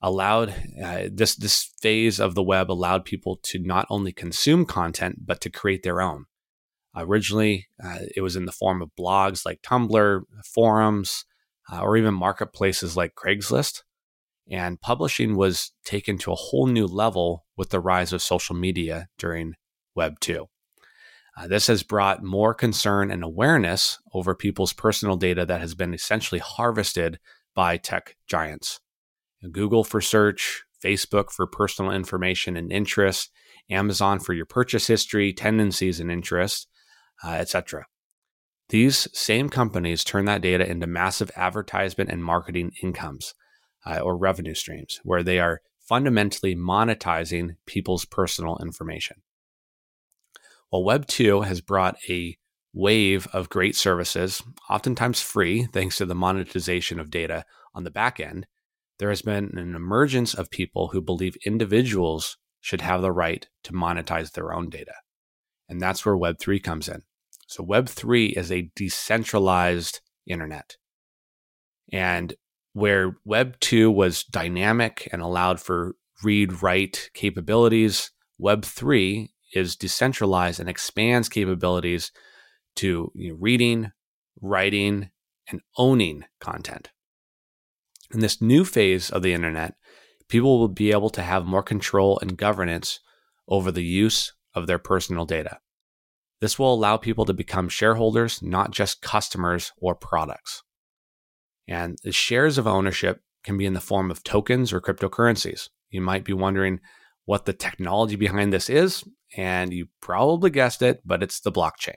Allowed 0.00 0.54
uh, 0.82 1.08
this 1.10 1.34
this 1.34 1.72
phase 1.82 2.20
of 2.20 2.36
the 2.36 2.42
web 2.42 2.70
allowed 2.70 3.04
people 3.04 3.36
to 3.42 3.58
not 3.58 3.84
only 3.90 4.12
consume 4.12 4.64
content 4.64 5.26
but 5.26 5.40
to 5.40 5.50
create 5.50 5.82
their 5.82 6.00
own. 6.00 6.26
Originally, 7.02 7.68
uh, 7.82 7.98
it 8.14 8.20
was 8.20 8.36
in 8.36 8.46
the 8.46 8.52
form 8.52 8.82
of 8.82 8.90
blogs 8.98 9.44
like 9.44 9.62
Tumblr, 9.62 10.22
forums, 10.44 11.24
uh, 11.70 11.80
or 11.80 11.96
even 11.96 12.14
marketplaces 12.14 12.96
like 12.96 13.14
Craigslist. 13.14 13.82
And 14.50 14.80
publishing 14.80 15.36
was 15.36 15.72
taken 15.84 16.16
to 16.18 16.32
a 16.32 16.36
whole 16.36 16.66
new 16.66 16.86
level 16.86 17.44
with 17.56 17.70
the 17.70 17.80
rise 17.80 18.12
of 18.12 18.22
social 18.22 18.54
media 18.54 19.08
during 19.18 19.54
Web 19.94 20.20
2. 20.20 20.46
Uh, 21.36 21.46
this 21.46 21.66
has 21.66 21.82
brought 21.82 22.22
more 22.22 22.54
concern 22.54 23.10
and 23.10 23.22
awareness 23.22 23.98
over 24.12 24.34
people's 24.34 24.72
personal 24.72 25.16
data 25.16 25.44
that 25.46 25.60
has 25.60 25.74
been 25.74 25.94
essentially 25.94 26.40
harvested 26.40 27.18
by 27.54 27.76
tech 27.76 28.16
giants. 28.26 28.80
Google 29.52 29.84
for 29.84 30.00
search, 30.00 30.64
Facebook 30.82 31.30
for 31.30 31.46
personal 31.46 31.92
information 31.92 32.56
and 32.56 32.72
interests, 32.72 33.30
Amazon 33.70 34.18
for 34.18 34.32
your 34.32 34.46
purchase 34.46 34.86
history, 34.86 35.32
tendencies 35.32 36.00
and 36.00 36.10
interests, 36.10 36.66
uh, 37.24 37.32
etc. 37.32 37.86
These 38.68 39.08
same 39.12 39.48
companies 39.48 40.04
turn 40.04 40.26
that 40.26 40.42
data 40.42 40.68
into 40.68 40.86
massive 40.86 41.30
advertisement 41.36 42.10
and 42.10 42.22
marketing 42.22 42.72
incomes 42.82 43.34
uh, 43.86 44.00
or 44.00 44.16
revenue 44.16 44.54
streams, 44.54 45.00
where 45.04 45.22
they 45.22 45.38
are 45.38 45.62
fundamentally 45.80 46.54
monetizing 46.54 47.56
people's 47.66 48.04
personal 48.04 48.58
information. 48.60 49.22
Well, 50.70 50.84
Web 50.84 51.06
2 51.06 51.42
has 51.42 51.62
brought 51.62 51.96
a 52.10 52.36
wave 52.74 53.26
of 53.32 53.48
great 53.48 53.74
services, 53.74 54.42
oftentimes 54.68 55.22
free, 55.22 55.66
thanks 55.72 55.96
to 55.96 56.04
the 56.04 56.14
monetization 56.14 57.00
of 57.00 57.10
data 57.10 57.46
on 57.74 57.84
the 57.84 57.90
back 57.90 58.20
end. 58.20 58.46
There 58.98 59.08
has 59.08 59.22
been 59.22 59.56
an 59.56 59.74
emergence 59.74 60.34
of 60.34 60.50
people 60.50 60.88
who 60.88 61.00
believe 61.00 61.36
individuals 61.46 62.36
should 62.60 62.82
have 62.82 63.00
the 63.00 63.12
right 63.12 63.48
to 63.64 63.72
monetize 63.72 64.32
their 64.32 64.52
own 64.52 64.68
data. 64.68 64.94
And 65.68 65.80
that's 65.80 66.04
where 66.04 66.16
Web 66.16 66.38
3 66.38 66.60
comes 66.60 66.88
in. 66.88 67.02
So, 67.48 67.62
Web 67.62 67.88
3 67.88 68.26
is 68.26 68.52
a 68.52 68.70
decentralized 68.76 70.00
internet. 70.26 70.76
And 71.90 72.34
where 72.74 73.16
Web 73.24 73.58
2 73.60 73.90
was 73.90 74.22
dynamic 74.22 75.08
and 75.12 75.22
allowed 75.22 75.58
for 75.58 75.96
read 76.22 76.62
write 76.62 77.08
capabilities, 77.14 78.10
Web 78.38 78.66
3 78.66 79.32
is 79.54 79.76
decentralized 79.76 80.60
and 80.60 80.68
expands 80.68 81.30
capabilities 81.30 82.12
to 82.76 83.10
you 83.14 83.30
know, 83.30 83.38
reading, 83.40 83.92
writing, 84.42 85.08
and 85.50 85.62
owning 85.78 86.26
content. 86.40 86.90
In 88.12 88.20
this 88.20 88.42
new 88.42 88.66
phase 88.66 89.08
of 89.08 89.22
the 89.22 89.32
internet, 89.32 89.74
people 90.28 90.58
will 90.58 90.68
be 90.68 90.92
able 90.92 91.10
to 91.10 91.22
have 91.22 91.46
more 91.46 91.62
control 91.62 92.18
and 92.20 92.36
governance 92.36 93.00
over 93.48 93.72
the 93.72 93.84
use 93.84 94.34
of 94.54 94.66
their 94.66 94.78
personal 94.78 95.24
data. 95.24 95.60
This 96.40 96.58
will 96.58 96.72
allow 96.72 96.96
people 96.96 97.24
to 97.24 97.34
become 97.34 97.68
shareholders, 97.68 98.42
not 98.42 98.70
just 98.70 99.02
customers 99.02 99.72
or 99.78 99.94
products. 99.94 100.62
And 101.66 101.98
the 102.02 102.12
shares 102.12 102.58
of 102.58 102.66
ownership 102.66 103.20
can 103.44 103.58
be 103.58 103.66
in 103.66 103.74
the 103.74 103.80
form 103.80 104.10
of 104.10 104.22
tokens 104.22 104.72
or 104.72 104.80
cryptocurrencies. 104.80 105.68
You 105.90 106.00
might 106.00 106.24
be 106.24 106.32
wondering 106.32 106.80
what 107.24 107.44
the 107.44 107.52
technology 107.52 108.16
behind 108.16 108.52
this 108.52 108.70
is, 108.70 109.04
and 109.36 109.72
you 109.72 109.88
probably 110.00 110.50
guessed 110.50 110.80
it, 110.80 111.02
but 111.04 111.22
it's 111.22 111.40
the 111.40 111.52
blockchain. 111.52 111.96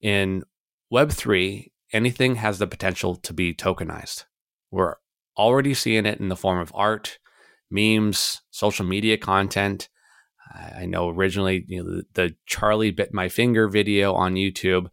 In 0.00 0.44
Web3, 0.92 1.70
anything 1.92 2.36
has 2.36 2.58
the 2.58 2.66
potential 2.66 3.16
to 3.16 3.32
be 3.32 3.54
tokenized. 3.54 4.24
We're 4.70 4.96
already 5.36 5.74
seeing 5.74 6.06
it 6.06 6.20
in 6.20 6.28
the 6.28 6.36
form 6.36 6.58
of 6.58 6.72
art, 6.74 7.18
memes, 7.70 8.42
social 8.50 8.84
media 8.84 9.16
content. 9.16 9.88
I 10.52 10.86
know 10.86 11.08
originally 11.08 11.64
you 11.68 11.82
know, 11.82 11.90
the, 11.90 12.06
the 12.14 12.36
Charlie 12.46 12.90
Bit 12.90 13.14
My 13.14 13.28
Finger 13.28 13.68
video 13.68 14.14
on 14.14 14.34
YouTube 14.34 14.88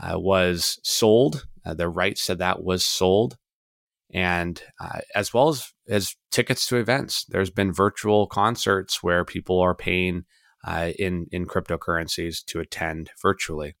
uh, 0.00 0.18
was 0.18 0.78
sold. 0.82 1.46
Uh, 1.64 1.74
the 1.74 1.88
rights 1.88 2.26
to 2.26 2.34
that 2.34 2.62
was 2.64 2.84
sold 2.84 3.36
and 4.12 4.62
uh, 4.80 5.00
as 5.14 5.32
well 5.32 5.48
as 5.48 5.72
as 5.88 6.16
tickets 6.30 6.66
to 6.66 6.76
events. 6.76 7.24
There's 7.24 7.50
been 7.50 7.72
virtual 7.72 8.26
concerts 8.26 9.02
where 9.02 9.24
people 9.24 9.60
are 9.60 9.74
paying 9.74 10.24
uh, 10.64 10.90
in 10.98 11.26
in 11.32 11.46
cryptocurrencies 11.46 12.44
to 12.46 12.60
attend 12.60 13.10
virtually. 13.20 13.74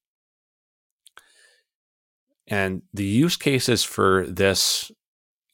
And 2.48 2.82
the 2.92 3.04
use 3.04 3.36
cases 3.36 3.84
for 3.84 4.26
this 4.26 4.90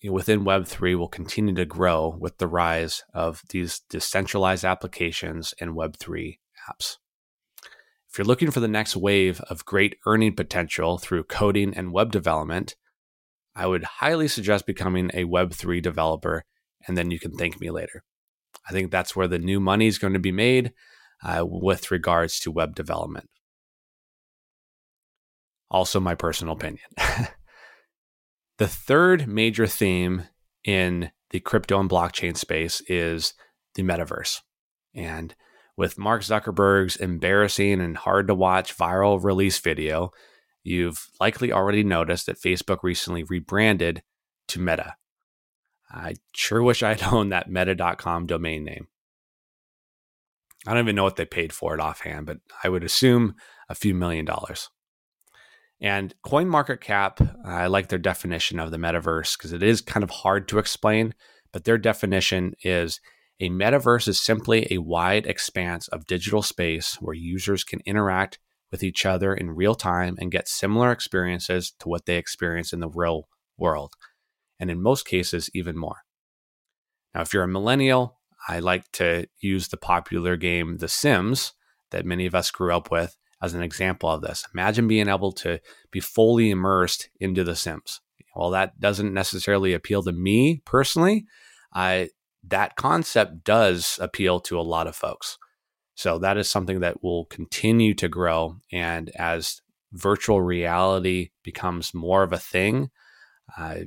within 0.05 0.45
Web3 0.45 0.97
will 0.97 1.09
continue 1.09 1.55
to 1.55 1.65
grow 1.65 2.17
with 2.19 2.39
the 2.39 2.47
rise 2.47 3.03
of 3.13 3.43
these 3.51 3.81
decentralized 3.91 4.65
applications 4.65 5.55
and 5.61 5.73
Web3 5.73 6.39
apps. 6.71 6.97
If 8.11 8.17
you're 8.17 8.27
looking 8.27 8.51
for 8.51 8.61
the 8.61 8.69
next 8.69 8.97
wave 8.97 9.41
of 9.43 9.65
great 9.65 9.97
earning 10.07 10.35
potential 10.35 10.99
through 10.99 11.25
coding 11.25 11.75
and 11.75 11.93
web 11.93 12.11
development, 12.11 12.77
I 13.55 13.67
would 13.67 13.85
highly 13.85 14.29
suggest 14.29 14.67
becoming 14.67 15.11
a 15.13 15.25
Web3 15.25 15.83
developer, 15.83 16.45
and 16.87 16.97
then 16.97 17.11
you 17.11 17.19
can 17.19 17.33
thank 17.33 17.61
me 17.61 17.71
later. 17.71 18.05
I 18.69 18.73
think 18.73 18.91
that's 18.91 19.17
where 19.17 19.29
the 19.29 19.39
new 19.39 19.61
money 19.61 19.89
is 19.89 19.99
going 19.99 20.13
to 20.13 20.19
be 20.19 20.33
made 20.33 20.73
uh, 21.23 21.45
with 21.45 21.91
regards 21.91 22.39
to 22.41 22.53
web 22.53 22.75
development. 22.75 23.29
Also, 25.71 26.01
my 26.01 26.15
personal 26.15 26.55
opinion. 26.55 26.87
the 28.59 28.69
third 28.69 29.27
major 29.27 29.67
theme 29.67 30.25
in 30.65 31.11
the 31.31 31.41
crypto 31.41 31.81
and 31.81 31.91
blockchain 31.91 32.37
space 32.37 32.81
is 32.89 33.35
the 33.75 33.83
metaverse. 33.83 34.41
And 34.95 35.35
with 35.77 35.99
Mark 35.99 36.23
Zuckerberg's 36.23 36.97
embarrassing 36.97 37.81
and 37.81 37.97
hard 37.97 38.29
to 38.29 38.35
watch 38.35 38.77
viral 38.77 39.23
release 39.23 39.59
video, 39.59 40.13
You've 40.69 41.09
likely 41.19 41.51
already 41.51 41.83
noticed 41.83 42.27
that 42.27 42.41
Facebook 42.41 42.81
recently 42.83 43.25
rebranded 43.25 44.03
to 44.49 44.61
Meta. 44.61 44.97
I 45.91 46.17
sure 46.35 46.63
wish 46.63 46.83
I'd 46.83 47.03
owned 47.13 47.33
that 47.33 47.51
meta.com 47.51 48.27
domain 48.27 48.65
name. 48.65 48.89
I 50.67 50.75
don't 50.75 50.85
even 50.85 50.97
know 50.97 51.05
what 51.05 51.17
they 51.17 51.25
paid 51.25 51.55
for 51.55 51.75
it 51.75 51.81
offhand, 51.81 52.27
but 52.27 52.39
I 52.63 52.69
would 52.69 52.85
assume 52.85 53.35
a 53.71 53.75
few 53.75 53.95
million 53.95 54.27
dollars. 54.27 54.69
And 55.81 56.15
CoinMarketCap, 56.27 57.47
I 57.47 57.67
like 57.69 57.89
their 57.89 57.99
definition 57.99 58.59
of 58.59 58.71
the 58.71 58.79
metaverse 58.79 59.39
because 59.39 59.53
it 59.53 59.63
is 59.63 59.81
kind 59.81 60.03
of 60.03 60.11
hard 60.11 60.49
to 60.49 60.59
explain, 60.59 61.15
but 61.53 61.65
their 61.65 61.79
definition 61.79 62.55
is 62.63 63.01
a 63.41 63.49
metaverse 63.49 64.09
is 64.09 64.21
simply 64.21 64.67
a 64.71 64.79
wide 64.79 65.27
expanse 65.27 65.87
of 65.89 66.07
digital 66.07 66.43
space 66.43 66.97
where 67.01 67.15
users 67.15 67.63
can 67.63 67.81
interact 67.87 68.41
with 68.73 68.83
each 68.83 69.07
other 69.07 69.33
in 69.33 69.51
real 69.51 69.75
time 69.75 70.17
and 70.21 70.33
get 70.33 70.49
similar 70.49 70.91
experiences 70.91 71.73
to 71.79 71.89
what 71.89 72.07
they 72.07 72.17
experience 72.17 72.73
in 72.73 72.81
the 72.81 72.89
real 72.89 73.29
world, 73.57 73.95
and 74.59 74.71
in 74.71 74.83
most 74.83 75.07
cases, 75.07 75.49
even 75.55 75.79
more. 75.79 75.99
Now, 77.15 77.23
if 77.23 77.33
you're 77.33 77.45
a 77.45 77.49
millennial, 77.49 78.19
I 78.49 78.59
like 78.59 78.91
to 78.93 79.27
use 79.41 79.69
the 79.69 79.77
popular 79.77 80.37
game 80.37 80.79
The 80.79 80.89
Sims 80.89 81.53
that 81.91 82.05
many 82.05 82.27
of 82.27 82.35
us 82.35 82.51
grew 82.51 82.75
up 82.75 82.91
with 82.91 83.17
as 83.43 83.55
an 83.55 83.63
example 83.63 84.11
of 84.11 84.23
this. 84.23 84.45
Imagine 84.55 84.89
being 84.89 85.09
able 85.09 85.33
to 85.33 85.61
be 85.91 86.01
fully 86.01 86.51
immersed 86.51 87.09
into 87.21 87.45
The 87.45 87.57
Sims. 87.57 88.01
While 88.35 88.51
that 88.51 88.79
doesn't 88.81 89.13
necessarily 89.13 89.73
appeal 89.73 90.03
to 90.05 90.13
me 90.13 90.63
personally. 90.65 91.27
I 91.73 92.11
that 92.45 92.77
concept 92.77 93.45
does 93.45 93.99
appeal 94.01 94.41
to 94.41 94.59
a 94.59 94.63
lot 94.63 94.87
of 94.87 94.97
folks. 94.97 95.39
So 95.95 96.19
that 96.19 96.39
is 96.39 96.49
something 96.49 96.81
that 96.81 97.03
will 97.03 97.25
continue 97.25 97.95
to 97.95 98.09
grow. 98.09 98.59
And 98.71 99.11
as 99.17 99.61
virtual 99.93 100.41
reality 100.41 101.31
becomes 101.43 101.93
more 101.93 102.23
of 102.23 102.33
a 102.33 102.39
thing, 102.39 102.91
uh, 103.57 103.81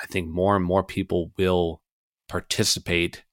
I 0.00 0.06
think 0.08 0.28
more 0.28 0.54
and 0.54 0.64
more 0.64 0.84
people 0.84 1.32
will 1.36 1.82
participate 2.28 3.24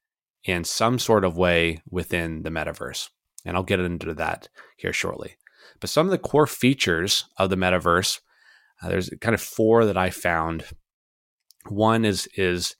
in 0.43 0.63
some 0.63 0.97
sort 0.97 1.23
of 1.23 1.37
way 1.37 1.81
within 1.89 2.41
the 2.41 2.49
metaverse. 2.49 3.09
And 3.45 3.57
I'll 3.57 3.63
get 3.63 3.79
into 3.79 4.13
that 4.13 4.49
here 4.77 4.93
shortly. 4.93 5.35
But 5.79 5.89
some 5.89 6.07
of 6.07 6.11
the 6.11 6.17
core 6.17 6.47
features 6.47 7.25
of 7.37 7.49
the 7.49 7.57
metaverse, 7.57 8.19
uh, 8.81 8.89
there's 8.89 9.09
kind 9.21 9.33
of 9.33 9.41
four 9.41 9.85
that 9.85 9.97
I 9.97 10.09
found. 10.09 10.65
One 11.67 12.05
is 12.05 12.27
is 12.35 12.75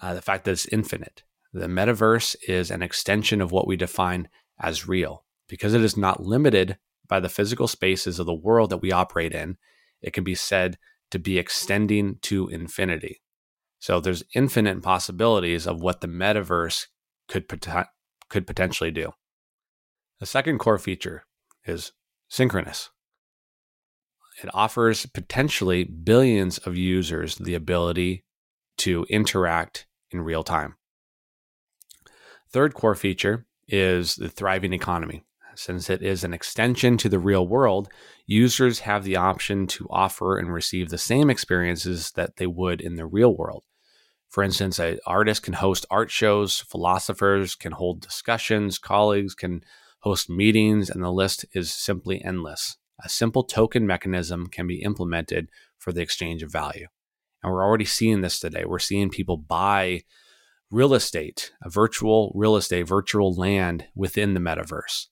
uh, 0.00 0.14
the 0.14 0.22
fact 0.22 0.44
that 0.44 0.52
it's 0.52 0.66
infinite. 0.66 1.22
The 1.52 1.66
metaverse 1.66 2.36
is 2.48 2.70
an 2.70 2.82
extension 2.82 3.40
of 3.40 3.52
what 3.52 3.66
we 3.66 3.76
define 3.76 4.28
as 4.58 4.88
real 4.88 5.24
because 5.48 5.74
it 5.74 5.82
is 5.82 5.96
not 5.96 6.22
limited 6.22 6.78
by 7.08 7.20
the 7.20 7.28
physical 7.28 7.68
spaces 7.68 8.18
of 8.18 8.26
the 8.26 8.34
world 8.34 8.70
that 8.70 8.78
we 8.78 8.90
operate 8.90 9.34
in. 9.34 9.58
It 10.00 10.12
can 10.12 10.24
be 10.24 10.34
said 10.34 10.78
to 11.10 11.18
be 11.18 11.38
extending 11.38 12.16
to 12.22 12.48
infinity. 12.48 13.20
So 13.78 14.00
there's 14.00 14.24
infinite 14.34 14.82
possibilities 14.82 15.66
of 15.66 15.82
what 15.82 16.00
the 16.00 16.06
metaverse 16.08 16.86
could 17.28 17.48
pot- 17.48 17.88
could 18.28 18.46
potentially 18.46 18.90
do. 18.90 19.12
The 20.22 20.26
second 20.26 20.58
core 20.58 20.78
feature 20.78 21.24
is 21.66 21.90
synchronous. 22.28 22.90
It 24.40 24.50
offers 24.54 25.04
potentially 25.04 25.82
billions 25.82 26.58
of 26.58 26.76
users 26.76 27.34
the 27.34 27.56
ability 27.56 28.22
to 28.76 29.04
interact 29.10 29.88
in 30.12 30.20
real 30.20 30.44
time. 30.44 30.76
Third 32.52 32.72
core 32.72 32.94
feature 32.94 33.46
is 33.66 34.14
the 34.14 34.28
thriving 34.28 34.72
economy. 34.72 35.24
Since 35.56 35.90
it 35.90 36.02
is 36.02 36.22
an 36.22 36.32
extension 36.32 36.96
to 36.98 37.08
the 37.08 37.18
real 37.18 37.48
world, 37.48 37.88
users 38.24 38.78
have 38.78 39.02
the 39.02 39.16
option 39.16 39.66
to 39.66 39.88
offer 39.90 40.38
and 40.38 40.52
receive 40.52 40.90
the 40.90 40.98
same 40.98 41.30
experiences 41.30 42.12
that 42.12 42.36
they 42.36 42.46
would 42.46 42.80
in 42.80 42.94
the 42.94 43.06
real 43.06 43.36
world. 43.36 43.64
For 44.28 44.44
instance, 44.44 44.78
an 44.78 45.00
artist 45.04 45.42
can 45.42 45.54
host 45.54 45.84
art 45.90 46.12
shows, 46.12 46.60
philosophers 46.60 47.56
can 47.56 47.72
hold 47.72 48.00
discussions, 48.00 48.78
colleagues 48.78 49.34
can 49.34 49.64
host 50.02 50.28
meetings, 50.28 50.90
and 50.90 51.02
the 51.02 51.10
list 51.10 51.44
is 51.52 51.72
simply 51.72 52.22
endless. 52.24 52.76
A 53.04 53.08
simple 53.08 53.42
token 53.42 53.86
mechanism 53.86 54.46
can 54.46 54.66
be 54.66 54.82
implemented 54.82 55.48
for 55.78 55.92
the 55.92 56.02
exchange 56.02 56.42
of 56.42 56.52
value. 56.52 56.86
And 57.42 57.52
we're 57.52 57.64
already 57.64 57.84
seeing 57.84 58.20
this 58.20 58.38
today. 58.38 58.64
We're 58.64 58.78
seeing 58.78 59.10
people 59.10 59.36
buy 59.36 60.02
real 60.70 60.94
estate, 60.94 61.52
a 61.62 61.68
virtual 61.68 62.32
real 62.34 62.56
estate, 62.56 62.86
virtual 62.86 63.34
land 63.34 63.86
within 63.94 64.34
the 64.34 64.40
metaverse. 64.40 65.06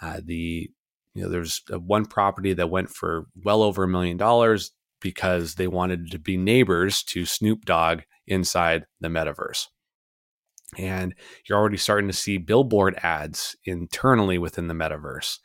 Uh, 0.00 0.20
the 0.24 0.70
you 1.14 1.22
know, 1.22 1.28
there's 1.30 1.62
one 1.70 2.04
property 2.04 2.52
that 2.52 2.68
went 2.68 2.90
for 2.90 3.26
well 3.42 3.62
over 3.62 3.84
a 3.84 3.88
million 3.88 4.18
dollars 4.18 4.72
because 5.00 5.54
they 5.54 5.66
wanted 5.66 6.10
to 6.10 6.18
be 6.18 6.36
neighbors 6.36 7.02
to 7.04 7.24
Snoop 7.24 7.64
Dogg 7.64 8.00
inside 8.26 8.84
the 9.00 9.08
metaverse. 9.08 9.66
And 10.76 11.14
you're 11.44 11.58
already 11.58 11.76
starting 11.76 12.08
to 12.08 12.12
see 12.12 12.38
billboard 12.38 12.98
ads 13.02 13.56
internally 13.64 14.38
within 14.38 14.66
the 14.66 14.74
metaverse 14.74 15.38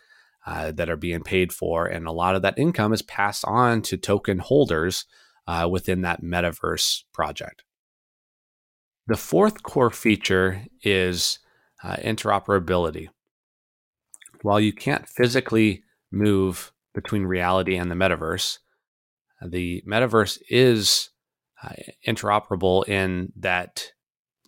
uh, 0.46 0.72
that 0.72 0.90
are 0.90 0.98
being 0.98 1.22
paid 1.22 1.54
for. 1.54 1.86
And 1.86 2.08
a 2.08 2.12
lot 2.12 2.36
of 2.36 2.42
that 2.42 2.58
income 2.58 2.94
is 2.94 3.02
passed 3.02 3.46
on 3.46 3.82
to 3.84 3.98
token 3.98 4.40
holders 4.40 5.06
uh, 5.48 5.68
within 5.70 6.02
that 6.02 6.24
metaverse 6.24 7.04
project. 7.14 7.64
The 9.08 9.18
fourth 9.18 9.64
core 9.64 9.92
feature 9.92 10.66
is 10.84 11.40
uh, 11.84 11.98
interoperability. 11.98 13.10
While 14.42 14.60
you 14.60 14.74
can't 14.74 15.08
physically 15.08 15.84
move 16.12 16.72
between 16.94 17.24
reality 17.24 17.76
and 17.76 17.90
the 17.90 17.96
metaverse, 17.96 18.60
the 19.46 19.84
metaverse 19.88 20.40
is 20.50 21.10
uh, 21.64 21.74
interoperable 22.08 22.88
in 22.88 23.32
that 23.38 23.92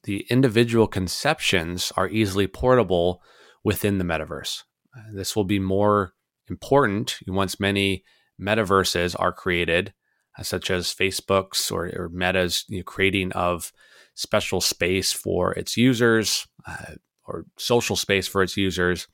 the 0.04 0.26
individual 0.30 0.88
conceptions 0.88 1.92
are 1.96 2.10
easily 2.10 2.48
portable 2.48 3.22
within 3.64 3.98
the 3.98 4.04
metaverse. 4.04 4.64
Uh, 4.96 5.02
this 5.14 5.36
will 5.36 5.46
be 5.46 5.60
more 5.60 6.14
important 6.50 7.20
once 7.28 7.60
many 7.60 8.04
metaverses 8.40 9.16
are 9.18 9.32
created, 9.32 9.94
uh, 10.38 10.44
such 10.44 10.70
as 10.70 10.94
Facebook's 10.94 11.72
or, 11.72 11.86
or 11.96 12.10
Meta's 12.10 12.66
you 12.68 12.78
know, 12.78 12.84
creating 12.84 13.32
of 13.32 13.72
special 14.16 14.62
space 14.62 15.12
for 15.12 15.54
its 15.54 15.78
users 15.78 16.48
uh, 16.68 16.96
or 17.26 17.46
social 17.58 17.96
space 17.96 18.28
for 18.28 18.44
its 18.44 18.58
users, 18.58 19.08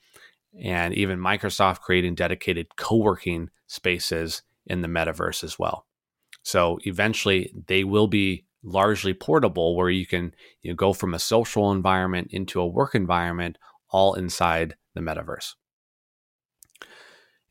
and 0.60 0.94
even 0.96 1.20
Microsoft 1.20 1.82
creating 1.82 2.16
dedicated 2.16 2.76
co 2.76 2.98
working 2.98 3.50
spaces 3.68 4.42
in 4.66 4.82
the 4.82 4.88
metaverse 4.88 5.44
as 5.44 5.60
well. 5.60 5.86
So 6.44 6.80
eventually 6.86 7.54
they 7.68 7.84
will 7.84 8.08
be 8.08 8.46
largely 8.64 9.14
portable 9.14 9.76
where 9.76 9.90
you 9.90 10.06
can 10.06 10.34
you 10.62 10.72
know, 10.72 10.76
go 10.76 10.94
from 10.94 11.14
a 11.14 11.20
social 11.20 11.72
environment 11.72 12.30
into 12.32 12.60
a 12.60 12.68
work 12.68 12.96
environment 12.96 13.58
all 13.92 14.14
inside 14.14 14.76
the 14.96 15.02
metaverse. 15.02 15.54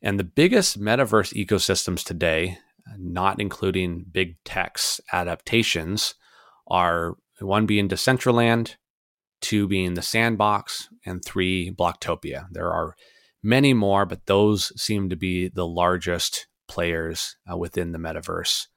And 0.01 0.19
the 0.19 0.23
biggest 0.23 0.79
metaverse 0.79 1.33
ecosystems 1.33 2.03
today, 2.05 2.57
not 2.97 3.41
including 3.41 4.05
big 4.09 4.37
tech's 4.45 5.01
adaptations, 5.11 6.15
are 6.67 7.15
one 7.39 7.65
being 7.65 7.89
Decentraland, 7.89 8.75
two 9.41 9.67
being 9.67 9.95
the 9.95 10.01
Sandbox, 10.01 10.87
and 11.05 11.23
three 11.23 11.71
Bloktopia. 11.71 12.47
There 12.51 12.71
are 12.71 12.95
many 13.43 13.73
more, 13.73 14.05
but 14.05 14.25
those 14.25 14.71
seem 14.81 15.09
to 15.09 15.15
be 15.15 15.49
the 15.49 15.67
largest 15.67 16.47
players 16.67 17.35
uh, 17.51 17.57
within 17.57 17.91
the 17.91 17.97
metaverse 17.97 18.67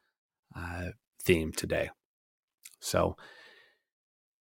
uh, 0.57 0.91
theme 1.23 1.53
today. 1.53 1.91
So, 2.83 3.17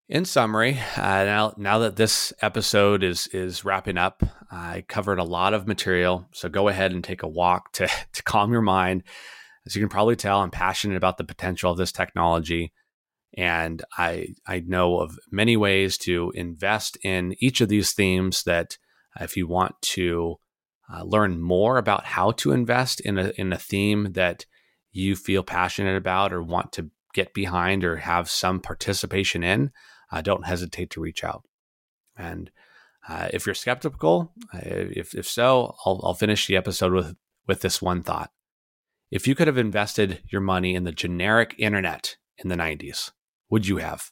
in 0.09 0.25
summary, 0.25 0.77
uh, 0.97 1.23
now 1.23 1.53
now 1.55 1.79
that 1.79 1.95
this 1.95 2.33
episode 2.41 3.01
is 3.01 3.27
is 3.27 3.63
wrapping 3.63 3.97
up, 3.97 4.23
I 4.51 4.83
covered 4.89 5.19
a 5.19 5.23
lot 5.23 5.53
of 5.53 5.67
material. 5.67 6.27
So 6.33 6.49
go 6.49 6.67
ahead 6.67 6.91
and 6.91 7.01
take 7.01 7.23
a 7.23 7.29
walk 7.29 7.71
to 7.73 7.87
to 8.13 8.23
calm 8.23 8.51
your 8.51 8.61
mind. 8.61 9.03
As 9.65 9.75
you 9.75 9.81
can 9.81 9.89
probably 9.89 10.17
tell, 10.17 10.41
I'm 10.41 10.51
passionate 10.51 10.97
about 10.97 11.17
the 11.17 11.23
potential 11.23 11.71
of 11.71 11.77
this 11.77 11.93
technology, 11.93 12.73
and 13.37 13.81
I 13.97 14.33
I 14.45 14.59
know 14.65 14.99
of 14.99 15.17
many 15.31 15.55
ways 15.55 15.97
to 15.99 16.33
invest 16.35 16.97
in 17.03 17.35
each 17.39 17.61
of 17.61 17.69
these 17.69 17.93
themes. 17.93 18.43
That 18.43 18.77
if 19.19 19.37
you 19.37 19.47
want 19.47 19.75
to 19.81 20.39
uh, 20.93 21.03
learn 21.03 21.41
more 21.41 21.77
about 21.77 22.05
how 22.05 22.31
to 22.31 22.51
invest 22.51 22.99
in 22.99 23.17
a 23.17 23.31
in 23.37 23.53
a 23.53 23.57
theme 23.57 24.11
that 24.13 24.45
you 24.91 25.15
feel 25.15 25.43
passionate 25.43 25.95
about 25.95 26.33
or 26.33 26.43
want 26.43 26.73
to 26.73 26.91
get 27.13 27.33
behind 27.33 27.83
or 27.83 27.97
have 27.97 28.29
some 28.29 28.59
participation 28.59 29.43
in, 29.43 29.71
uh, 30.11 30.21
don't 30.21 30.45
hesitate 30.45 30.89
to 30.91 31.01
reach 31.01 31.23
out. 31.23 31.45
And 32.17 32.51
uh, 33.07 33.29
if 33.33 33.45
you're 33.45 33.55
skeptical, 33.55 34.33
uh, 34.53 34.59
if, 34.63 35.15
if 35.15 35.27
so, 35.27 35.75
I'll, 35.85 36.01
I'll 36.03 36.13
finish 36.13 36.47
the 36.47 36.57
episode 36.57 36.93
with, 36.93 37.15
with 37.47 37.61
this 37.61 37.81
one 37.81 38.03
thought. 38.03 38.31
If 39.09 39.27
you 39.27 39.35
could 39.35 39.47
have 39.47 39.57
invested 39.57 40.21
your 40.29 40.41
money 40.41 40.75
in 40.75 40.83
the 40.83 40.91
generic 40.91 41.55
internet 41.57 42.15
in 42.37 42.49
the 42.49 42.55
90s, 42.55 43.11
would 43.49 43.67
you 43.67 43.77
have? 43.77 44.11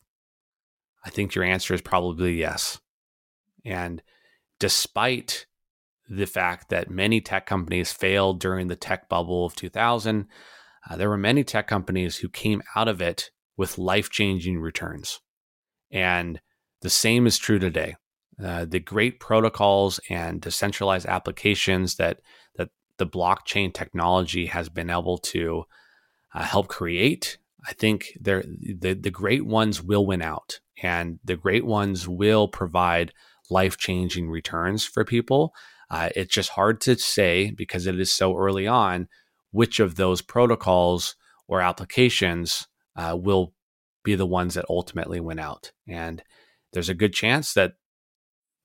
I 1.06 1.10
think 1.10 1.36
your 1.36 1.46
answer 1.46 1.74
is 1.74 1.82
probably 1.82 2.34
yes. 2.34 2.80
And 3.64 4.02
despite 4.60 5.46
the 6.10 6.26
fact 6.26 6.70
that 6.70 6.90
many 6.90 7.22
tech 7.22 7.46
companies 7.46 7.92
failed 7.92 8.40
during 8.40 8.68
the 8.68 8.76
tech 8.76 9.08
bubble 9.08 9.46
of 9.46 9.56
2000, 9.56 10.28
uh, 10.88 10.96
there 10.96 11.10
were 11.10 11.18
many 11.18 11.44
tech 11.44 11.68
companies 11.68 12.18
who 12.18 12.30
came 12.30 12.62
out 12.76 12.88
of 12.88 13.02
it 13.02 13.32
with 13.58 13.78
life 13.78 14.10
changing 14.10 14.60
returns. 14.60 15.20
And 15.92 16.40
the 16.82 16.90
same 16.90 17.28
is 17.28 17.38
true 17.38 17.60
today. 17.60 17.96
Uh, 18.42 18.66
the 18.66 18.80
great 18.80 19.20
protocols 19.20 20.00
and 20.10 20.40
decentralized 20.40 21.06
applications 21.06 21.96
that, 21.96 22.22
that 22.56 22.70
the 22.98 23.08
blockchain 23.08 23.74
technology 23.74 24.46
has 24.46 24.70
been 24.70 24.90
able 24.90 25.18
to 25.18 25.66
uh, 26.34 26.44
help 26.44 26.68
create, 26.70 27.38
I 27.68 27.74
think 27.74 28.18
the, 28.20 28.44
the 29.00 29.12
great 29.12 29.46
ones 29.46 29.84
will 29.84 30.06
win 30.06 30.22
out. 30.22 30.62
And 30.82 31.20
the 31.26 31.36
great 31.36 31.66
ones 31.66 32.08
will 32.08 32.48
provide 32.48 33.12
life 33.50 33.78
changing 33.78 34.30
returns 34.30 34.86
for 34.86 35.04
people. 35.04 35.54
Uh, 35.90 36.10
it's 36.16 36.34
just 36.34 36.52
hard 36.52 36.80
to 36.82 36.98
say 36.98 37.52
because 37.52 37.88
it 37.88 38.00
is 38.00 38.12
so 38.12 38.38
early 38.38 38.68
on 38.68 39.10
which 39.52 39.80
of 39.80 39.96
those 39.96 40.22
protocols 40.22 41.16
or 41.48 41.62
applications 41.62 42.68
uh, 42.96 43.18
will 43.20 43.54
be 44.04 44.16
the 44.16 44.26
ones 44.26 44.54
that 44.54 44.66
ultimately 44.70 45.20
win 45.20 45.40
out. 45.40 45.72
And 45.88 46.24
there's 46.74 46.90
a 46.90 46.94
good 46.94 47.14
chance 47.14 47.54
that 47.54 47.74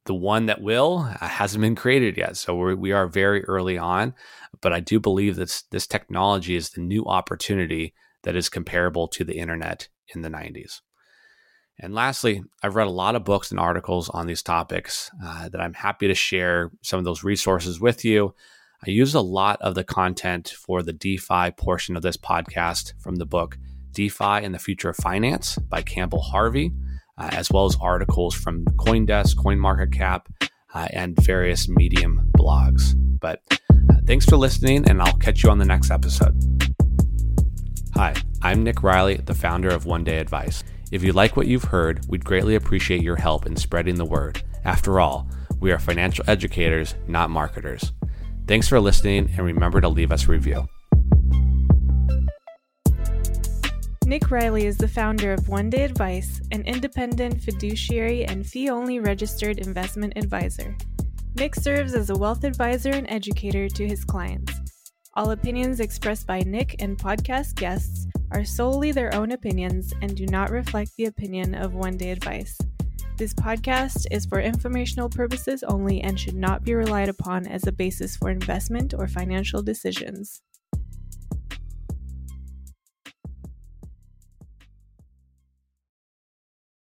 the 0.06 0.14
one 0.14 0.46
that 0.46 0.60
will 0.60 1.08
uh, 1.20 1.26
hasn't 1.26 1.62
been 1.62 1.74
created 1.74 2.16
yet. 2.16 2.36
So 2.36 2.54
we're, 2.54 2.74
we 2.74 2.92
are 2.92 3.06
very 3.06 3.42
early 3.44 3.78
on, 3.78 4.14
but 4.60 4.72
I 4.72 4.80
do 4.80 5.00
believe 5.00 5.36
that 5.36 5.62
this 5.70 5.86
technology 5.86 6.56
is 6.56 6.70
the 6.70 6.82
new 6.82 7.04
opportunity 7.06 7.94
that 8.22 8.36
is 8.36 8.48
comparable 8.48 9.08
to 9.08 9.24
the 9.24 9.38
internet 9.38 9.88
in 10.14 10.22
the 10.22 10.28
90s. 10.28 10.80
And 11.78 11.94
lastly, 11.94 12.42
I've 12.62 12.76
read 12.76 12.86
a 12.86 12.90
lot 12.90 13.16
of 13.16 13.24
books 13.24 13.50
and 13.50 13.58
articles 13.58 14.08
on 14.08 14.26
these 14.26 14.42
topics 14.42 15.10
uh, 15.22 15.48
that 15.48 15.60
I'm 15.60 15.74
happy 15.74 16.06
to 16.06 16.14
share 16.14 16.70
some 16.82 16.98
of 16.98 17.04
those 17.04 17.24
resources 17.24 17.80
with 17.80 18.04
you. 18.04 18.34
I 18.86 18.90
use 18.90 19.14
a 19.14 19.20
lot 19.22 19.62
of 19.62 19.74
the 19.74 19.84
content 19.84 20.50
for 20.58 20.82
the 20.82 20.92
DeFi 20.92 21.52
portion 21.52 21.96
of 21.96 22.02
this 22.02 22.18
podcast 22.18 22.92
from 23.00 23.14
the 23.16 23.24
book 23.24 23.56
DeFi 23.92 24.44
and 24.44 24.54
the 24.54 24.58
Future 24.58 24.90
of 24.90 24.96
Finance 24.96 25.56
by 25.56 25.80
Campbell 25.80 26.20
Harvey, 26.20 26.70
uh, 27.16 27.30
as 27.32 27.50
well 27.50 27.64
as 27.64 27.78
articles 27.80 28.34
from 28.34 28.66
Coindesk, 28.76 29.36
CoinMarketCap, 29.36 30.26
uh, 30.74 30.88
and 30.90 31.16
various 31.22 31.66
Medium 31.66 32.28
blogs. 32.36 32.92
But 33.20 33.40
uh, 33.50 34.00
thanks 34.06 34.26
for 34.26 34.36
listening, 34.36 34.86
and 34.90 35.00
I'll 35.00 35.16
catch 35.16 35.42
you 35.42 35.48
on 35.48 35.58
the 35.58 35.64
next 35.64 35.90
episode. 35.90 36.36
Hi, 37.94 38.12
I'm 38.42 38.64
Nick 38.64 38.82
Riley, 38.82 39.16
the 39.16 39.34
founder 39.34 39.70
of 39.70 39.86
One 39.86 40.04
Day 40.04 40.18
Advice. 40.18 40.62
If 40.92 41.02
you 41.02 41.12
like 41.12 41.38
what 41.38 41.46
you've 41.46 41.64
heard, 41.64 42.04
we'd 42.08 42.24
greatly 42.24 42.54
appreciate 42.54 43.00
your 43.00 43.16
help 43.16 43.46
in 43.46 43.56
spreading 43.56 43.94
the 43.94 44.04
word. 44.04 44.42
After 44.66 45.00
all, 45.00 45.26
we 45.58 45.72
are 45.72 45.78
financial 45.78 46.24
educators, 46.28 46.96
not 47.08 47.30
marketers. 47.30 47.90
Thanks 48.46 48.68
for 48.68 48.78
listening, 48.78 49.30
and 49.36 49.46
remember 49.46 49.80
to 49.80 49.88
leave 49.88 50.12
us 50.12 50.28
a 50.28 50.32
review. 50.32 50.68
Nick 54.06 54.30
Riley 54.30 54.66
is 54.66 54.76
the 54.76 54.86
founder 54.86 55.32
of 55.32 55.48
One 55.48 55.70
Day 55.70 55.82
Advice, 55.82 56.42
an 56.52 56.60
independent 56.62 57.40
fiduciary 57.40 58.26
and 58.26 58.46
fee 58.46 58.68
only 58.68 59.00
registered 59.00 59.58
investment 59.58 60.12
advisor. 60.16 60.76
Nick 61.36 61.54
serves 61.54 61.94
as 61.94 62.10
a 62.10 62.14
wealth 62.14 62.44
advisor 62.44 62.90
and 62.90 63.10
educator 63.10 63.66
to 63.66 63.88
his 63.88 64.04
clients. 64.04 64.52
All 65.14 65.30
opinions 65.30 65.80
expressed 65.80 66.26
by 66.26 66.40
Nick 66.40 66.82
and 66.82 66.98
podcast 66.98 67.54
guests 67.54 68.06
are 68.30 68.44
solely 68.44 68.92
their 68.92 69.14
own 69.14 69.32
opinions 69.32 69.94
and 70.02 70.14
do 70.14 70.26
not 70.26 70.50
reflect 70.50 70.90
the 70.98 71.06
opinion 71.06 71.54
of 71.54 71.72
One 71.72 71.96
Day 71.96 72.10
Advice. 72.10 72.58
This 73.16 73.32
podcast 73.32 74.06
is 74.10 74.26
for 74.26 74.40
informational 74.40 75.08
purposes 75.08 75.62
only 75.62 76.00
and 76.00 76.18
should 76.18 76.34
not 76.34 76.64
be 76.64 76.74
relied 76.74 77.08
upon 77.08 77.46
as 77.46 77.64
a 77.64 77.70
basis 77.70 78.16
for 78.16 78.28
investment 78.28 78.92
or 78.92 79.06
financial 79.06 79.62
decisions. 79.62 80.42